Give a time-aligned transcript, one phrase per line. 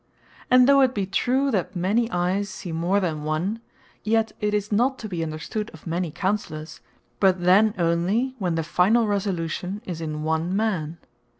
[0.49, 3.61] And though it be true, that many eys see more then one;
[4.03, 6.79] yet it is not to be understood of many Counsellours;
[7.19, 10.97] but then only, when the finall Resolution is in one man.